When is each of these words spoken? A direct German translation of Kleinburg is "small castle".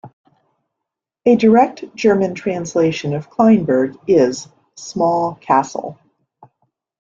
A 1.27 1.35
direct 1.35 1.83
German 1.93 2.33
translation 2.33 3.13
of 3.13 3.29
Kleinburg 3.29 3.99
is 4.07 4.47
"small 4.75 5.35
castle". 5.35 5.99